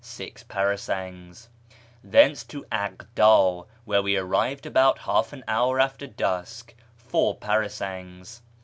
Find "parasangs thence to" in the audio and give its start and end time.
0.43-2.65